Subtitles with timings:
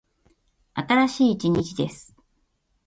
[0.73, 2.15] 新しい一日です。